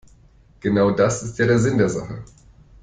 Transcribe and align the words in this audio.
Genau 0.63 0.89
das 0.89 1.21
ist 1.21 1.37
ja 1.37 1.59
Sinn 1.59 1.77
der 1.77 1.87
Sache. 1.89 2.23